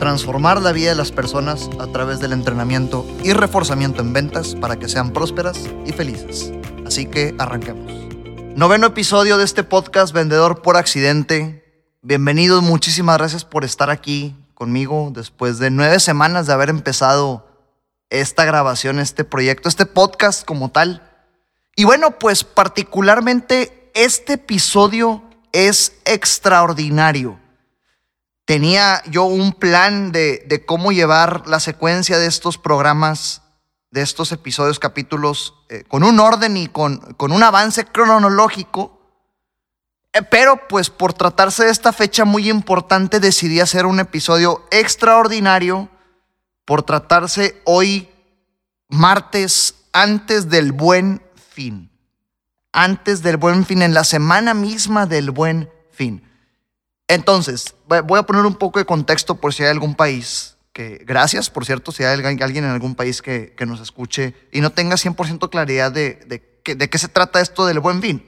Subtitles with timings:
[0.00, 4.76] transformar la vida de las personas a través del entrenamiento y reforzamiento en ventas para
[4.76, 6.52] que sean prósperas y felices.
[6.86, 7.92] Así que arranquemos.
[8.56, 11.86] Noveno episodio de este podcast Vendedor por Accidente.
[12.00, 17.46] Bienvenidos, muchísimas gracias por estar aquí conmigo después de nueve semanas de haber empezado
[18.08, 21.02] esta grabación, este proyecto, este podcast como tal.
[21.76, 27.38] Y bueno, pues particularmente este episodio es extraordinario
[28.50, 33.42] tenía yo un plan de, cómo llevar la secuencia de estos programas,
[33.92, 39.00] de estos episodios, capítulos, eh, con un orden y con, un avance cronológico.
[40.12, 45.88] Eh, pero pues por tratarse de esta fecha muy importante decidí hacer un episodio extraordinario
[46.64, 48.08] por tratarse hoy
[48.88, 51.22] martes antes del buen
[51.54, 51.88] fin.
[52.72, 56.28] Antes del buen fin, en la semana misma del buen fin.
[57.06, 57.74] Entonces,
[58.04, 61.66] voy a poner un poco de contexto por si hay algún país que, gracias, por
[61.66, 65.90] cierto, si hay alguien en algún país que, nos escuche y no tenga 100% claridad
[65.90, 68.24] de, de, qué se trata esto del buen fin.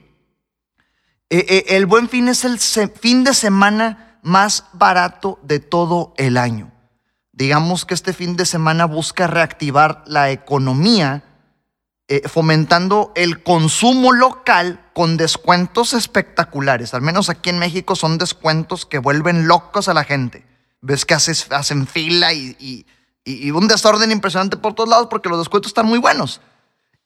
[1.29, 6.37] Eh, eh, el buen fin es el fin de semana más barato de todo el
[6.37, 6.71] año.
[7.31, 11.23] Digamos que este fin de semana busca reactivar la economía
[12.15, 16.93] eh, fomentando el consumo local con descuentos espectaculares.
[16.93, 20.45] Al menos aquí en México son descuentos que vuelven locos a la gente.
[20.79, 22.85] Ves que haces, hacen fila y,
[23.25, 26.39] y un desorden impresionante por todos lados porque los descuentos están muy buenos.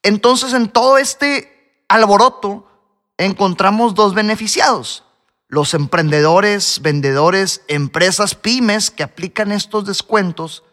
[0.03, 2.69] Entonces, en todo este alboroto
[3.17, 5.05] encontramos dos beneficiados.
[5.47, 10.65] Los emprendedores, vendedores, empresas, pymes que aplican estos descuentos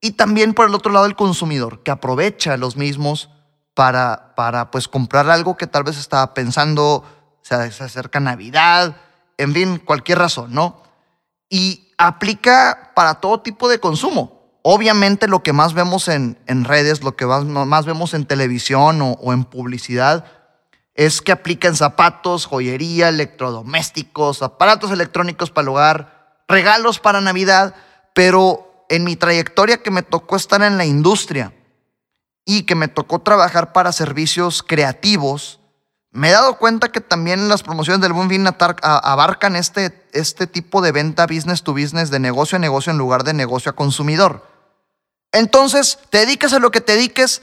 [0.00, 3.28] y también por el otro lado el consumidor que aprovecha los mismos
[3.74, 7.04] para, para pues comprar algo que tal vez estaba pensando,
[7.42, 8.96] se acerca Navidad,
[9.38, 10.82] en fin, cualquier razón, ¿no?
[11.48, 14.42] Y aplica para todo tipo de consumo.
[14.62, 19.02] Obviamente lo que más vemos en, en redes, lo que más, más, vemos en televisión
[19.02, 20.24] o, o en publicidad,
[20.94, 27.74] es que aplica en zapatos, joyería, electrodomésticos, aparatos electrónicos para el hogar, regalos para Navidad,
[28.14, 31.52] pero en mi trayectoria que me tocó estar en la industria,
[32.44, 35.60] y que me tocó trabajar para servicios creativos,
[36.10, 38.46] me he dado cuenta que también las promociones del Buen Fin
[38.82, 43.24] abarcan este, este tipo de venta business to business, de negocio a negocio en lugar
[43.24, 44.46] de negocio a consumidor.
[45.32, 47.40] Entonces, te dedicas a lo que te dediques,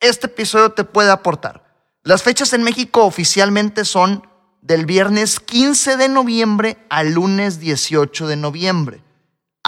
[0.00, 1.64] este episodio te puede aportar.
[2.02, 4.26] Las fechas en México oficialmente son
[4.62, 9.02] del viernes 15 de noviembre al lunes 18 de noviembre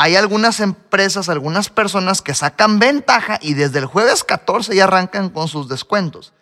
[0.03, 5.29] hay algunas empresas, algunas personas que sacan ventaja y desde el jueves 14 ya arrancan
[5.29, 6.33] con sus descuentos.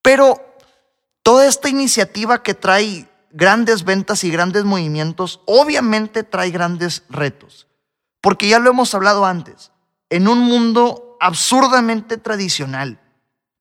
[0.00, 0.56] Pero
[1.22, 7.66] toda esta iniciativa que trae grandes ventas y grandes movimientos, obviamente trae grandes retos.
[8.22, 9.72] Porque ya lo hemos hablado antes,
[10.08, 12.98] en un mundo absurdamente tradicional,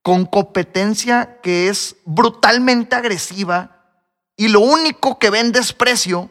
[0.02, 3.84] con competencia que es brutalmente agresiva
[4.38, 6.30] y lo único que ven desprecio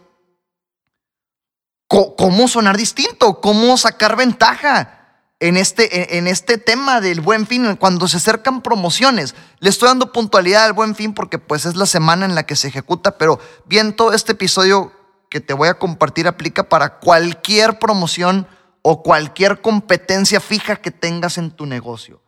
[1.89, 4.99] cómo sonar distinto, cómo sacar ventaja
[5.41, 9.35] en este, en este tema del buen fin, cuando se acercan promociones.
[9.61, 12.57] Le estoy dando puntualidad al buen fin porque pues es la semana en la que
[12.57, 14.93] se ejecuta, pero bien todo este episodio
[15.31, 18.47] que te voy a compartir aplica para cualquier promoción
[18.83, 22.23] o cualquier competencia fija que tengas en tu negocio.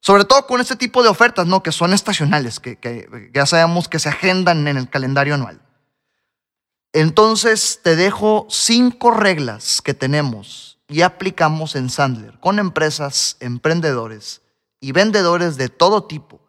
[0.00, 1.62] Sobre todo con este tipo de ofertas, ¿no?
[1.62, 5.65] Que son estacionales, que, que ya sabemos que se agendan en el calendario anual.
[6.98, 14.40] Entonces te dejo cinco reglas que tenemos y aplicamos en Sandler con empresas, emprendedores
[14.80, 16.40] y vendedores de todo tipo.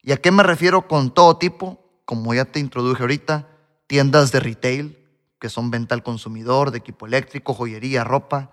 [0.00, 1.84] ¿Y a qué me refiero con todo tipo?
[2.06, 3.46] Como ya te introduje ahorita,
[3.86, 4.98] tiendas de retail,
[5.38, 8.52] que son venta al consumidor, de equipo eléctrico, joyería, ropa,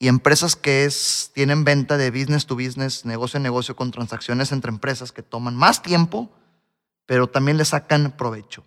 [0.00, 4.50] y empresas que es, tienen venta de business to business, negocio a negocio con transacciones
[4.50, 6.28] entre empresas que toman más tiempo,
[7.06, 8.64] pero también le sacan provecho.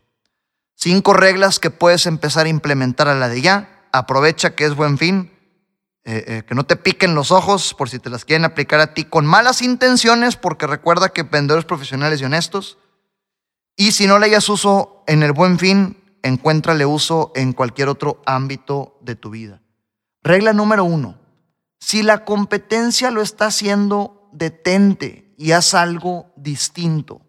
[0.76, 3.88] Cinco reglas que puedes empezar a implementar a la de ya.
[3.92, 5.32] Aprovecha que es buen fin.
[6.08, 8.94] Eh, eh, que no te piquen los ojos por si te las quieren aplicar a
[8.94, 12.78] ti con malas intenciones, porque recuerda que vendedores profesionales y honestos.
[13.76, 18.22] Y si no le hayas uso en el buen fin, encuéntrale uso en cualquier otro
[18.28, 19.62] ámbito de tu vida.
[20.22, 21.20] Regla número uno.
[21.80, 25.24] Si la competencia lo está haciendo, detente.
[25.38, 27.22] y haz algo distinto.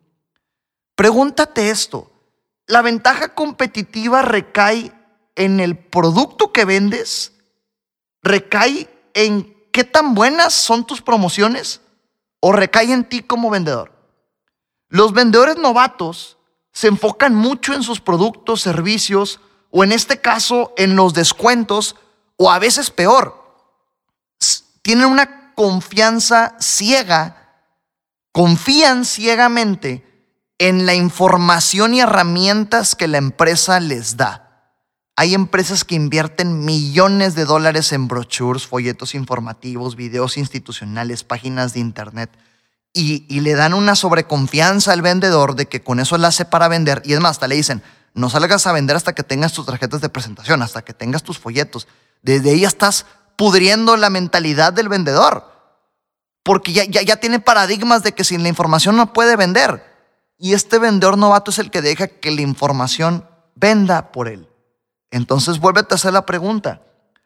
[0.95, 2.16] Pregúntate esto.
[2.67, 4.93] ¿La ventaja competitiva recae
[5.37, 7.33] en el producto que vendes?
[8.23, 11.81] ¿Recae en qué tan buenas son tus promociones?
[12.41, 13.93] ¿O recae en ti como vendedor?
[14.89, 16.39] Los vendedores novatos
[16.73, 19.41] se enfocan mucho en sus productos, servicios
[19.71, 21.95] o en este caso en los descuentos
[22.37, 23.45] o a veces peor.
[24.83, 27.63] Tienen una confianza ciega,
[28.33, 30.16] confían ciegamente
[30.59, 34.43] en la información y herramientas que la empresa les da.
[35.17, 41.81] Hay empresas que invierten millones de dólares en brochures, folletos informativos, videos institucionales, páginas de
[41.81, 42.31] internet
[42.97, 47.03] y, le dan una sobreconfianza al vendedor de que con eso la hace para vender.
[47.05, 47.83] Y es más, hasta le dicen,
[48.15, 51.39] no salgas a vender hasta que tengas tus tarjetas de presentación, hasta que tengas tus
[51.39, 51.87] folletos.
[52.23, 53.05] Desde ahí estás
[53.37, 55.45] pudriendo la mentalidad del vendedor.
[56.43, 59.96] Porque ya, ya, ya tiene paradigmas de que sin la información no puede vender.
[60.39, 64.49] Y este vendedor novato es el que deja que la información venda por él.
[65.11, 66.83] Entonces vuélvete a hacer la pregunta.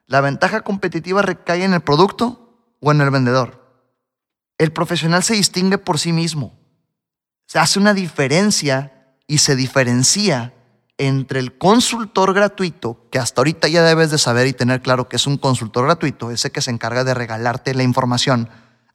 [0.06, 3.60] ¿La ventaja competitiva recae en el producto o en el vendedor?
[4.58, 6.58] El profesional se distingue por sí mismo.
[7.46, 10.52] Se hace una diferencia y se diferencia
[10.98, 15.16] entre el consultor gratuito, que hasta ahorita ya debes de saber y tener claro que
[15.16, 18.50] es un consultor gratuito, ese que se encarga de regalarte la información,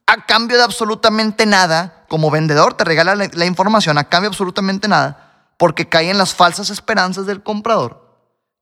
[0.06, 4.86] a cambio de absolutamente nada, como vendedor te regala la, información a cambio de absolutamente
[4.86, 8.06] nada, porque cae en las falsas esperanzas del comprador.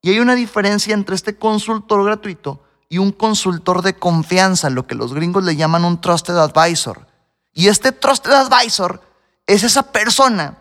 [0.00, 4.94] Y hay una diferencia entre este consultor gratuito y un consultor de confianza, lo que
[4.94, 7.06] los gringos le llaman un trusted advisor.
[7.52, 9.02] Y este trusted advisor
[9.46, 10.58] es esa persona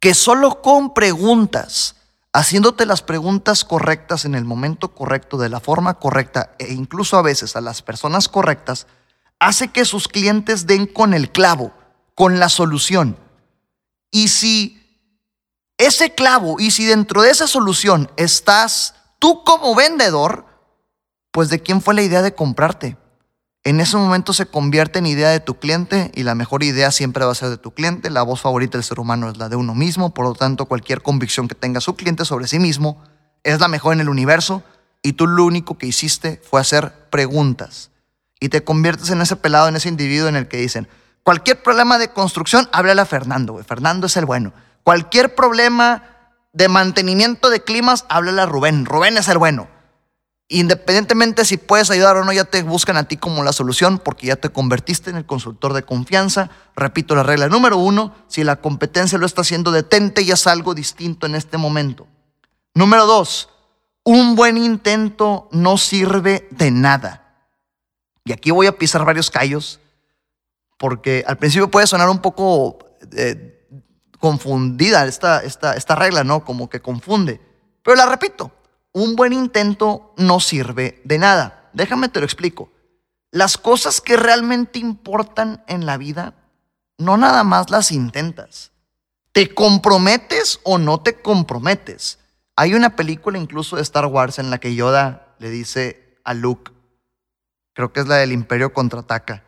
[0.00, 1.96] que solo con preguntas,
[2.32, 7.22] haciéndote las preguntas correctas en el momento correcto, de la forma correcta, e incluso a
[7.22, 8.86] veces a las personas correctas,
[9.38, 11.72] hace que sus clientes den con el clavo,
[12.14, 13.16] con la solución.
[14.10, 14.82] Y si
[15.78, 20.46] ese clavo, y si dentro de esa solución estás tú como vendedor,
[21.30, 22.96] pues de quién fue la idea de comprarte
[23.66, 27.24] en ese momento se convierte en idea de tu cliente y la mejor idea siempre
[27.24, 28.10] va a ser de tu cliente.
[28.10, 31.02] La voz favorita del ser humano es la de uno mismo, por lo tanto cualquier
[31.02, 33.02] convicción que tenga su cliente sobre sí mismo
[33.42, 34.62] es la mejor en el universo
[35.02, 37.90] y tú lo único que hiciste fue hacer preguntas
[38.40, 40.88] y te conviertes en ese pelado, en ese individuo en el que dicen,
[41.22, 44.52] cualquier problema de construcción, háblale a Fernando, Fernando es el bueno.
[44.82, 46.04] Cualquier problema
[46.52, 49.68] de mantenimiento de climas, háblale a Rubén, Rubén es el bueno.
[50.48, 54.28] Independientemente si puedes ayudar o no, ya te buscan a ti como la solución porque
[54.28, 56.50] ya te convertiste en el consultor de confianza.
[56.76, 60.74] Repito la regla número uno, si la competencia lo está haciendo, detente y haz algo
[60.74, 62.06] distinto en este momento.
[62.74, 63.48] Número dos,
[64.04, 67.25] un buen intento no sirve de nada.
[68.26, 69.78] Y aquí voy a pisar varios callos
[70.78, 72.78] porque al principio puede sonar un poco
[73.12, 73.66] eh,
[74.18, 76.44] confundida esta, esta, esta regla, ¿no?
[76.44, 77.40] Como que confunde.
[77.84, 78.50] Pero la repito,
[78.92, 81.70] un buen intento no sirve de nada.
[81.72, 82.72] Déjame te lo explico.
[83.30, 86.34] Las cosas que realmente importan en la vida,
[86.98, 88.72] no nada más las intentas.
[89.30, 92.18] ¿Te comprometes o no te comprometes?
[92.56, 96.72] Hay una película incluso de Star Wars en la que Yoda le dice a Luke,
[97.76, 99.44] creo que es la del Imperio contraataca,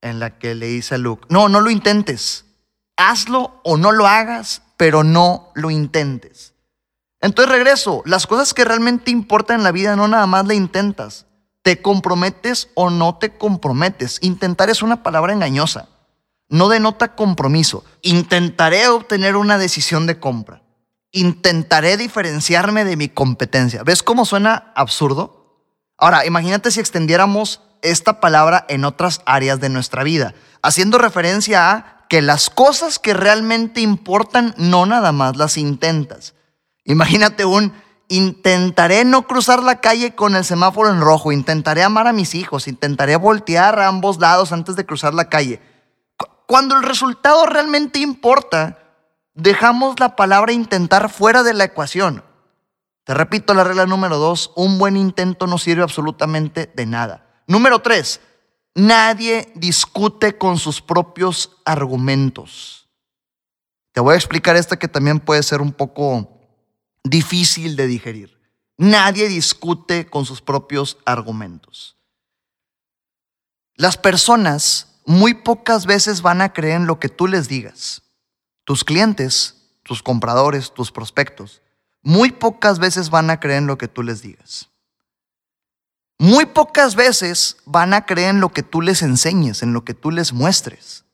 [0.00, 2.44] en la que le dice a Luke, no, no lo intentes.
[2.96, 6.54] Hazlo o no lo hagas, pero no lo intentes.
[7.20, 11.26] Entonces regreso, las cosas que realmente importan en la vida no nada más le intentas,
[11.62, 14.18] te comprometes o no te comprometes.
[14.22, 15.88] Intentar es una palabra engañosa,
[16.48, 17.84] no denota compromiso.
[18.02, 20.64] Intentaré obtener una decisión de compra,
[21.12, 23.84] intentaré diferenciarme de mi competencia.
[23.84, 25.41] ¿Ves cómo suena absurdo?
[26.02, 32.06] Ahora, imagínate si extendiéramos esta palabra en otras áreas de nuestra vida, haciendo referencia a
[32.08, 36.34] que las cosas que realmente importan no nada más las intentas
[36.84, 37.72] Imagínate un,
[38.08, 42.66] intentaré no cruzar la calle con el semáforo en rojo, intentaré amar a mis hijos,
[42.66, 45.60] intentaré voltear a ambos lados antes de cruzar la calle.
[46.46, 48.78] Cuando el resultado realmente importa,
[49.34, 52.24] dejamos la palabra intentar fuera de la ecuación.
[53.04, 57.42] Te repito la regla número dos, un buen intento no sirve absolutamente de nada.
[57.46, 58.20] Número tres,
[58.74, 62.88] nadie discute con sus propios argumentos.
[63.92, 66.40] Te voy a explicar esta que también puede ser un poco
[67.04, 68.40] difícil de digerir.
[68.78, 71.96] Nadie discute con sus propios argumentos.
[73.74, 78.02] Las personas muy pocas veces van a creer en lo que tú les digas.
[78.64, 81.61] Tus clientes, tus compradores, tus prospectos,
[82.02, 84.68] muy pocas veces van a creer en lo que tú les digas.
[86.18, 89.94] Muy pocas veces van a creer en lo que tú les enseñes, en lo que
[89.94, 91.04] tú les muestres.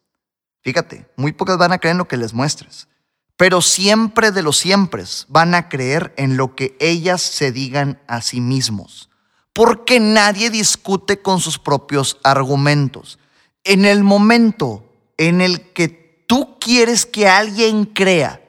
[0.60, 2.88] Fíjate, muy pocas van a creer en lo que les muestres.
[3.36, 8.20] Pero siempre de los siempre van a creer en lo que ellas se digan a
[8.20, 9.08] sí mismos.
[9.52, 13.18] Porque nadie discute con sus propios argumentos.
[13.64, 15.88] En el momento en el que
[16.26, 18.42] tú quieres que alguien crea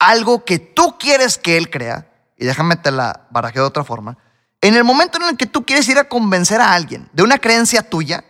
[0.00, 4.18] algo que tú quieres que él crea, y déjame te la barajeo de otra forma,
[4.62, 7.38] en el momento en el que tú quieres ir a convencer a alguien de una
[7.38, 8.24] creencia tuya,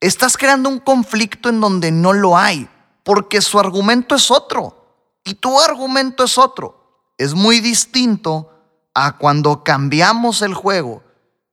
[0.00, 2.68] estás creando un conflicto en donde no lo hay,
[3.04, 4.80] porque su argumento es otro
[5.24, 7.04] y tu argumento es otro.
[7.18, 8.50] Es muy distinto
[8.94, 11.02] a cuando cambiamos el juego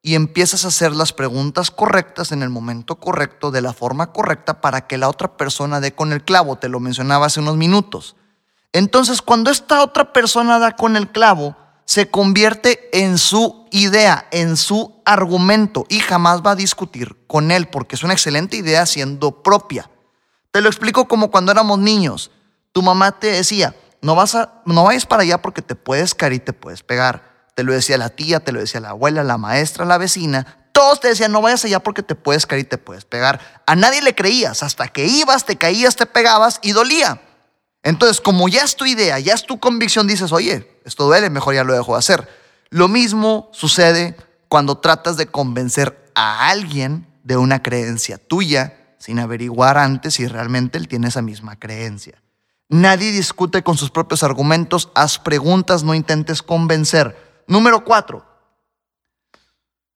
[0.01, 4.62] y empiezas a hacer las preguntas correctas en el momento correcto, de la forma correcta,
[4.62, 6.57] para que la otra persona dé con el clavo.
[6.57, 8.15] Te lo mencionaba hace unos minutos.
[8.74, 11.55] Entonces, cuando esta otra persona da con el clavo,
[11.88, 17.69] se convierte en su idea, en su argumento y jamás va a discutir con él
[17.69, 19.89] porque es una excelente idea siendo propia.
[20.51, 22.31] Te lo explico como cuando éramos niños.
[22.74, 26.33] Tu mamá te decía, no, vas a, no vayas para allá porque te puedes caer
[26.33, 27.47] y te puedes pegar.
[27.55, 30.67] Te lo decía la tía, te lo decía la abuela, la maestra, la vecina.
[30.74, 33.63] Todos te decían, no vayas allá porque te puedes caer y te puedes pegar.
[33.65, 34.62] A nadie le creías.
[34.62, 37.21] Hasta que ibas, te caías, te pegabas y dolía.
[37.88, 41.56] Entonces, como ya es tu idea, ya es tu convicción, dices, oye, esto duele, mejor
[41.56, 42.27] ya lo dejo de hacer.
[42.70, 44.17] Lo mismo sucede
[44.50, 50.77] cuando tratas de convencer a alguien de una creencia tuya sin averiguar antes si realmente
[50.77, 52.22] él tiene esa misma creencia.
[52.67, 57.15] Nadie discute con sus propios argumentos, haz preguntas, no intentes convencer.
[57.48, 58.25] Número cuatro,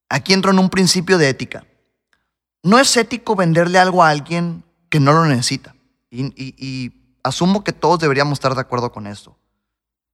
[0.08, 1.66] aquí entro en un principio de ética.
[2.64, 5.76] No es ético venderle algo a alguien que no lo necesita.
[6.10, 9.38] Y, y asumo que todos deberíamos estar de acuerdo con esto.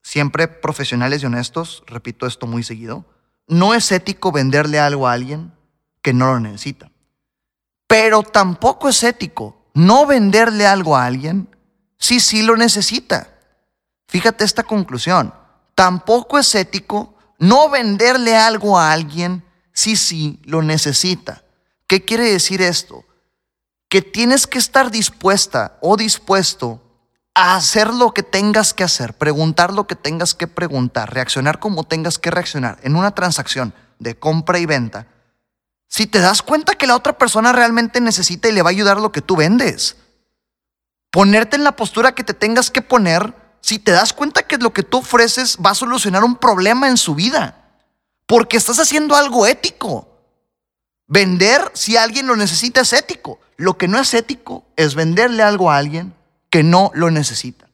[0.02, 3.06] Siempre profesionales y honestos, repito esto muy seguido,
[3.48, 5.54] no es ético venderle algo a alguien
[6.02, 6.92] que no lo necesita.
[7.88, 11.56] Pero tampoco es ético no venderle algo a alguien
[11.98, 13.38] si sí lo necesita.
[14.08, 15.34] Fíjate esta conclusión.
[15.76, 21.44] Tampoco es ético no venderle algo a alguien si sí lo necesita.
[21.86, 23.06] ¿Qué quiere decir esto?
[23.90, 26.82] Que tienes que estar dispuesta o dispuesto
[27.38, 32.18] hacer lo que tengas que hacer, preguntar lo que tengas que preguntar, reaccionar como tengas
[32.18, 35.06] que reaccionar en una transacción de compra y venta,
[35.88, 39.00] si te das cuenta que la otra persona realmente necesita y le va a ayudar
[39.00, 39.98] lo que tú vendes.
[41.12, 44.74] Ponerte en la postura que te tengas que poner si te das cuenta que lo
[44.74, 47.70] que tú ofreces va a solucionar un problema en su vida.
[48.26, 50.08] Porque estás haciendo algo ético.
[51.08, 53.40] Vender si alguien lo necesita es ético.
[53.56, 56.17] Lo que no es ético es venderle algo a alguien
[56.50, 57.70] que no lo necesita.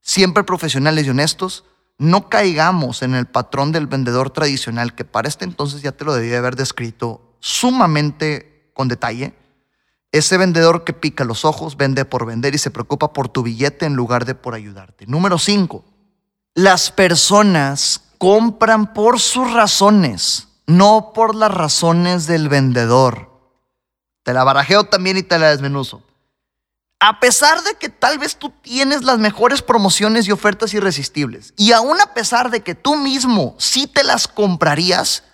[0.00, 1.64] Siempre profesionales y honestos,
[1.98, 6.14] no caigamos en el patrón del vendedor tradicional que para este entonces ya te lo
[6.14, 9.34] debía haber descrito sumamente con detalle.
[10.12, 13.86] Ese vendedor que pica los ojos, vende por vender y se preocupa por tu billete
[13.86, 15.06] en lugar de por ayudarte.
[15.06, 15.84] Número cinco,
[16.54, 23.30] las personas compran por sus razones, no por las razones del vendedor.
[24.22, 26.02] Te la barajeo también y te la desmenuzo
[27.00, 31.72] a pesar de que tal vez tú tienes las mejores promociones y ofertas irresistibles, y
[31.72, 35.24] aún a pesar de que tú mismo sí te las comprarías,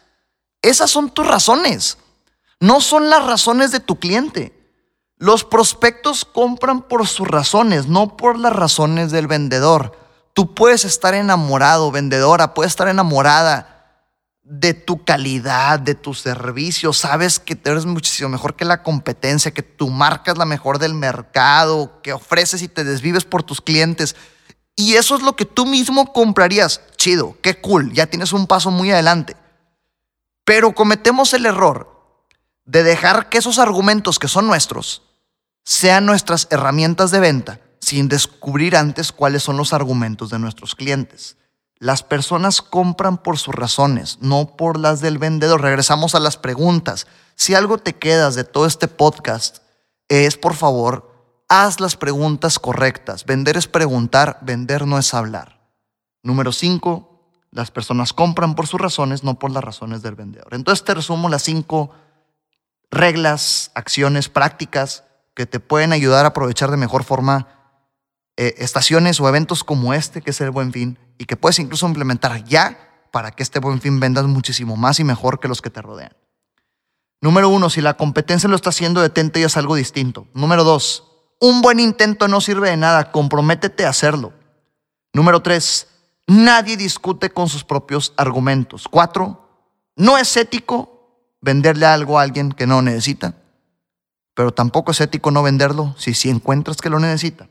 [0.62, 1.98] esas son tus razones,
[2.60, 4.52] no son las razones de tu cliente.
[5.18, 9.98] Los prospectos compran por sus razones, no por las razones del vendedor.
[10.34, 13.75] Tú puedes estar enamorado, vendedora, puedes estar enamorada
[14.48, 16.92] de tu calidad, de tu servicio.
[16.92, 20.94] Sabes que eres muchísimo mejor que la competencia, que tu marca es la mejor del
[20.94, 24.14] mercado, que ofreces y te desvives por tus clientes.
[24.76, 26.80] Y eso es lo que tú mismo comprarías.
[26.96, 29.36] Chido, qué cool, ya tienes un paso muy adelante.
[30.44, 32.22] Pero cometemos el error
[32.64, 35.02] de dejar que esos argumentos que son nuestros
[35.64, 41.36] sean nuestras herramientas de venta sin descubrir antes cuáles son los argumentos de nuestros clientes.
[41.78, 45.60] Las personas compran por sus razones, no por las del vendedor.
[45.60, 47.06] Regresamos a las preguntas.
[47.34, 49.58] Si algo te quedas de todo este podcast,
[50.08, 51.12] es por favor,
[51.48, 53.26] haz las preguntas correctas.
[53.26, 55.60] Vender es preguntar, vender no es hablar.
[56.22, 60.54] Número cinco, las personas compran por sus razones, no por las razones del vendedor.
[60.54, 61.90] Entonces te resumo las cinco
[62.90, 65.04] reglas, acciones, prácticas
[65.34, 67.48] que te pueden ayudar a aprovechar de mejor forma
[68.36, 71.86] eh, estaciones o eventos como este, que es el buen fin, y que puedes incluso
[71.86, 72.78] implementar ya
[73.10, 76.12] para que este buen fin vendas muchísimo más y mejor que los que te rodean.
[77.22, 80.26] Número uno, si la competencia lo está haciendo, detente y es algo distinto.
[80.34, 81.04] Número dos,
[81.40, 84.34] un buen intento no sirve de nada, comprométete a hacerlo.
[85.14, 85.88] Número tres,
[86.26, 88.86] nadie discute con sus propios argumentos.
[88.86, 89.48] Cuatro,
[89.96, 93.34] no es ético venderle algo a alguien que no necesita.
[94.34, 97.48] pero tampoco es ético no venderlo si sí encuentras que lo necesita.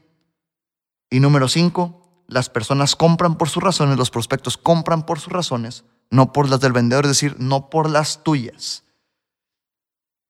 [1.09, 5.83] Y número cinco, las personas compran por sus razones, los prospectos compran por sus razones,
[6.09, 8.83] no por las del vendedor, es decir, no por las tuyas.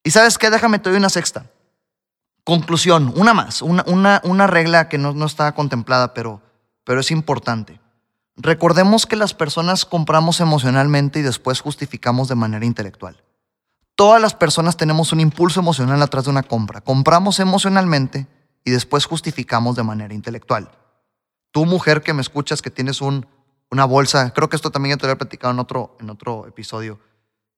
[0.04, 1.48] Y sabes qué, déjame te doy una sexta.
[2.44, 6.42] Conclusión, una más, una, una, regla que no, no estaba contemplada, pero,
[6.84, 7.80] pero es importante.
[8.38, 13.24] Recordemos que las personas compramos emocionalmente y después justificamos de manera intelectual.
[13.96, 16.82] Todas las personas tenemos un impulso emocional atrás de una compra.
[16.82, 18.28] Compramos emocionalmente
[18.66, 20.70] y después justificamos de manera intelectual.
[21.52, 23.26] Tú, mujer que me escuchas, que tienes un,
[23.72, 26.46] una bolsa, creo que esto también ya te lo he platicado en otro, en otro
[26.48, 27.00] episodio,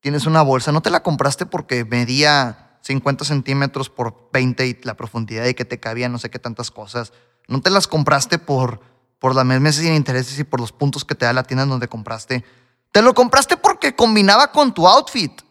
[0.02, 4.96] tienes una bolsa, no te la compraste porque medía 50 centímetros por 20 y la
[4.96, 7.14] profundidad y que te cabía no sé qué tantas cosas.
[7.48, 8.82] No te las compraste por,
[9.20, 11.88] por las meses sin intereses y por los puntos que te da la tienda donde
[11.88, 12.44] compraste.
[12.92, 15.42] Te lo compraste porque combinaba con tu outfit.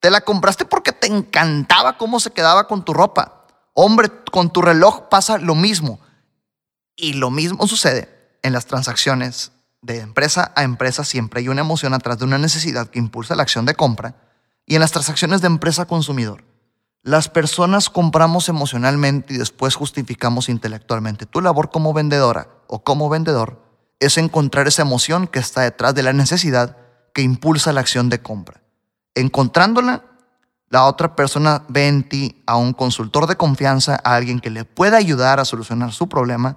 [0.00, 3.41] Te la compraste porque te encantaba cómo se quedaba con tu ropa.
[3.74, 6.00] Hombre, con tu reloj pasa lo mismo.
[6.96, 8.08] Y lo mismo sucede
[8.42, 11.04] en las transacciones de empresa a empresa.
[11.04, 14.14] Siempre hay una emoción atrás de una necesidad que impulsa la acción de compra.
[14.66, 16.44] Y en las transacciones de empresa a consumidor.
[17.02, 21.26] Las personas compramos emocionalmente y después justificamos intelectualmente.
[21.26, 23.60] Tu labor como vendedora o como vendedor
[23.98, 26.76] es encontrar esa emoción que está detrás de la necesidad
[27.12, 28.62] que impulsa la acción de compra.
[29.16, 30.04] Encontrándola,
[30.72, 34.64] la otra persona ve en ti a un consultor de confianza, a alguien que le
[34.64, 36.56] pueda ayudar a solucionar su problema.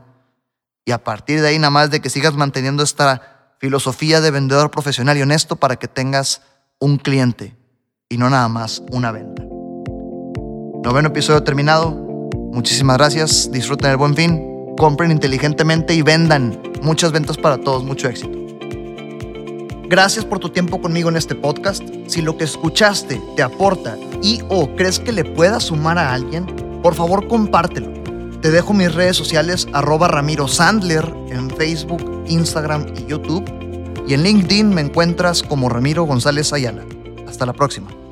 [0.86, 4.72] Y a partir de ahí, nada más de que sigas manteniendo esta filosofía de vendedor
[4.72, 6.42] profesional y honesto para que tengas
[6.80, 7.58] un cliente
[8.08, 9.44] y no nada más una venta.
[10.82, 11.92] Noveno episodio terminado.
[12.54, 13.52] Muchísimas gracias.
[13.52, 14.42] Disfruten el buen fin.
[14.78, 16.62] Compren inteligentemente y vendan.
[16.82, 17.84] Muchas ventas para todos.
[17.84, 18.35] Mucho éxito.
[19.88, 21.84] Gracias por tu tiempo conmigo en este podcast.
[22.08, 26.46] Si lo que escuchaste te aporta y o crees que le pueda sumar a alguien,
[26.82, 27.94] por favor compártelo.
[28.42, 33.46] Te dejo mis redes sociales arroba Ramiro Sandler en Facebook, Instagram y YouTube.
[34.08, 36.84] Y en LinkedIn me encuentras como Ramiro González Ayala.
[37.28, 38.05] Hasta la próxima.